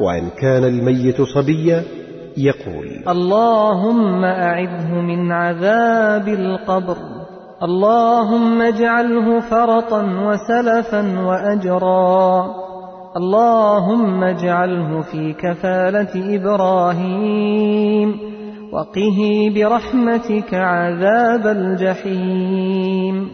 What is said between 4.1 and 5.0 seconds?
أعذه